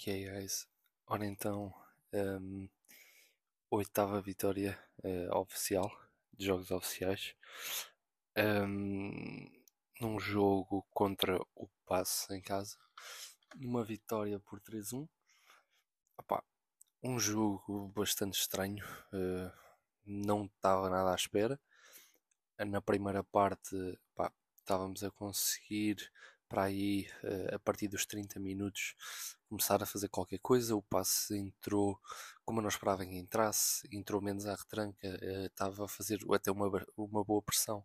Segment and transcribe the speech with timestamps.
[0.00, 0.66] que é, guys?
[1.06, 1.74] Ora então,
[2.14, 2.66] hum,
[3.70, 5.92] oitava vitória eh, oficial
[6.32, 7.36] de jogos oficiais
[8.66, 9.46] hum,
[10.00, 12.78] num jogo contra o Passe em casa,
[13.54, 15.06] uma vitória por 3-1.
[16.16, 16.42] Opá,
[17.02, 19.52] um jogo bastante estranho, eh,
[20.06, 21.60] não estava nada à espera.
[22.58, 23.76] Na primeira parte,
[24.56, 26.10] estávamos a conseguir
[26.48, 28.94] para aí eh, a partir dos 30 minutos
[29.50, 30.76] começar a fazer qualquer coisa.
[30.76, 32.00] O passe entrou
[32.44, 36.50] como eu não esperava que entrasse, entrou menos à retranca, eh, estava a fazer até
[36.50, 37.84] uma, uma boa pressão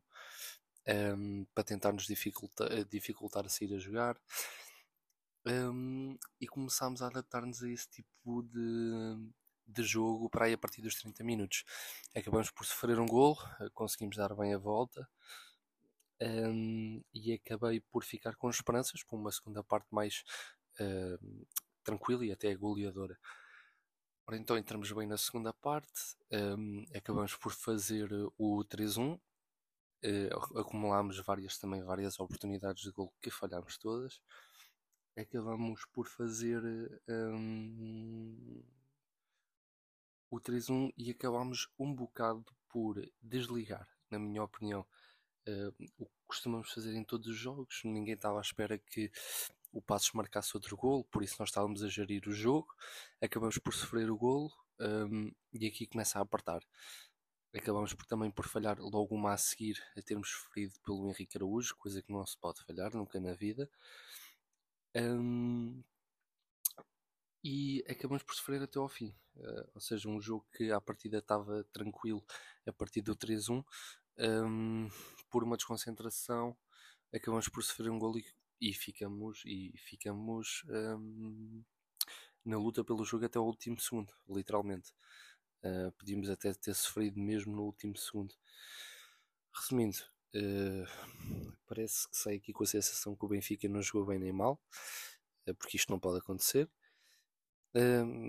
[0.88, 4.18] um, ehm, para tentar nos dificultar, dificultar a sair a jogar.
[5.46, 9.32] Um, ehm, e começámos a adaptar-nos a esse tipo de,
[9.68, 11.64] de jogo para aí a partir dos 30 minutos.
[12.16, 15.08] Acabamos por sofrer um gol, eh, conseguimos dar bem a volta
[16.22, 20.24] um, e acabei por ficar com esperanças para uma segunda parte mais
[20.80, 21.48] uh,
[21.86, 23.18] tranquila e até goleadora.
[24.28, 26.18] Ora, então entramos bem na segunda parte,
[26.58, 29.22] um, acabamos por fazer o 3-1, uh,
[30.02, 34.20] eh, acumulámos várias também várias oportunidades de gol que falhámos todas.
[35.16, 36.62] Acabamos por fazer
[37.08, 38.64] um,
[40.32, 44.86] o 3-1 e acabámos um bocado por desligar, na minha opinião,
[45.48, 47.82] uh, o que costumamos fazer em todos os jogos.
[47.84, 49.12] Ninguém estava à espera que
[49.72, 52.74] o Passos marcasse outro golo, por isso nós estávamos a gerir o jogo,
[53.22, 56.62] acabamos por sofrer o golo um, e aqui começa a apertar.
[57.54, 61.76] Acabamos por, também por falhar logo uma a seguir a termos sofrido pelo Henrique Araújo,
[61.78, 63.70] coisa que não se pode falhar nunca na vida.
[64.96, 65.84] Um,
[67.44, 69.16] e acabamos por sofrer até ao fim.
[69.36, 72.24] Uh, ou seja, um jogo que à partida estava tranquilo
[72.66, 73.64] a partir do 3-1,
[74.18, 74.90] um,
[75.30, 76.56] por uma desconcentração,
[77.14, 78.26] acabamos por sofrer um gol e,
[78.62, 81.64] e ficamos, e ficamos um,
[82.46, 84.94] na luta pelo jogo até o último segundo, literalmente.
[85.64, 88.36] Uh, podíamos até ter sofrido mesmo no último segundo.
[89.52, 89.98] Resumindo,
[90.36, 94.32] uh, parece que saí aqui com a sensação que o Benfica não jogou bem nem
[94.32, 94.62] mal,
[95.48, 96.70] uh, porque isto não pode acontecer.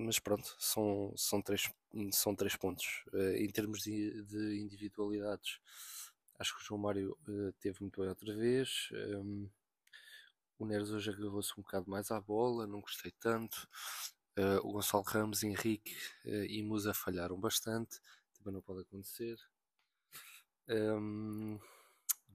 [0.04, 1.70] mas pronto, são, são, três,
[2.10, 3.04] são três pontos.
[3.37, 5.60] em termos de, de individualidades,
[6.38, 8.88] Acho que o João Mário uh, teve muito bem outra vez.
[8.92, 9.50] Um, ehm,
[10.58, 13.69] o Neres hoje agarrou-se um bocado mais à bola, não gostei tanto.
[14.38, 15.96] Uh, o Gonçalo Ramos, Henrique
[16.26, 18.00] uh, e Musa falharam bastante,
[18.34, 19.38] também não pode acontecer.
[20.69, 21.60] Um, ehm,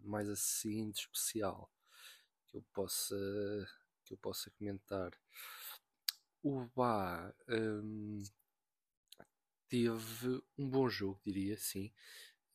[0.03, 1.69] mais assim de especial
[2.47, 3.15] que eu possa,
[4.05, 5.11] que eu possa comentar.
[6.43, 8.23] O Bá um, ehm,
[9.67, 11.91] teve um bom jogo, diria, sim.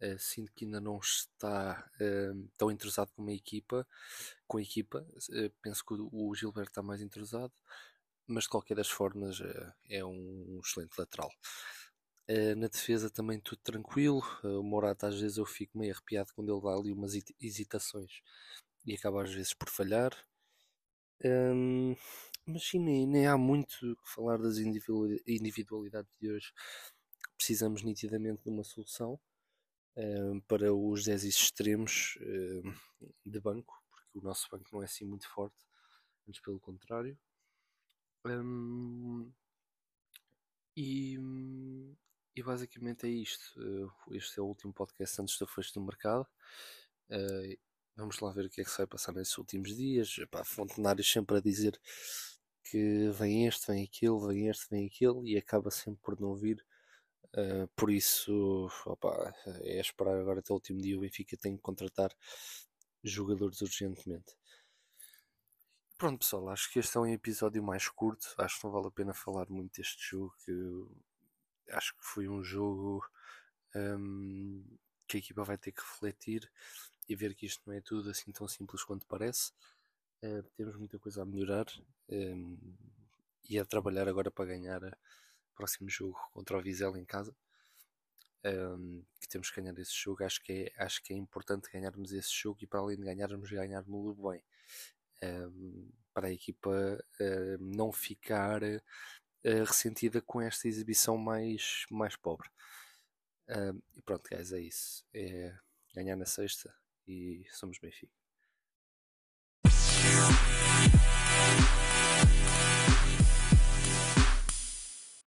[0.00, 3.86] Uh, sinto que ainda não está uh, tão entrosado com a equipa,
[4.46, 5.06] com a equipa.
[5.30, 7.52] Uh, penso que o, Gilberto está mais entrosado,
[8.26, 9.40] mas de qualquer das formas
[9.88, 11.30] é um, um excelente lateral.
[12.56, 14.22] na defesa também tudo tranquilo.
[14.42, 18.20] o Morata às vezes eu fico meio arrepiado quando ele dá ali umas hesitações
[18.84, 20.12] e acaba às vezes por falhar.
[21.24, 21.96] Um,
[22.46, 26.52] mas sim, nem, nem, há muito que falar das individualidades de hoje.
[27.36, 29.18] Precisamos nitidamente de uma solução
[30.46, 32.18] para os 10 extremos
[33.24, 35.56] de banco, porque o nosso banco não é assim muito forte,
[36.28, 37.18] antes pelo contrário.
[40.76, 41.16] E,
[42.34, 43.42] e, basicamente é isto.
[43.56, 46.26] Uh, este é o último podcast antes da fecha do mercado.
[47.08, 47.56] Uh,
[47.94, 50.18] vamos lá ver o que é que se vai passar nesses últimos dias.
[50.18, 50.42] Epá,
[51.04, 51.80] sempre a dizer
[52.64, 56.64] que vem este, vem aquele, vem este, vem aquele, e acaba sempre por não vir
[57.34, 60.96] Uh, por isso, opa, é esperar agora até o último dia.
[60.96, 62.10] O Benfica tem que contratar
[63.02, 64.34] jogadores urgentemente.
[65.98, 68.34] Pronto, pessoal, acho que este é um episódio mais curto.
[68.38, 70.34] Acho que não vale a pena falar muito deste jogo.
[70.44, 73.02] Que acho que foi um jogo
[73.74, 74.62] um,
[75.06, 76.50] que a equipa vai ter que refletir
[77.08, 79.52] e ver que isto não é tudo assim tão simples quanto parece.
[80.22, 81.66] Uh, temos muita coisa a melhorar
[82.08, 82.58] um,
[83.48, 84.82] e a trabalhar agora para ganhar
[85.56, 87.34] próximo jogo contra o Vizela em casa.
[88.44, 90.22] Um, que temos que ganhar esse jogo.
[90.22, 93.50] Acho que, é, acho que é importante ganharmos esse jogo e para além de ganharmos,
[93.50, 94.42] ganharmos bem.
[95.22, 102.48] Um, para a equipa uh, não ficar uh, ressentida com esta exibição mais, mais pobre.
[103.48, 105.04] Um, e pronto, guys, é isso.
[105.12, 105.56] É
[105.94, 106.74] ganhar na sexta
[107.06, 108.12] e somos Benfica.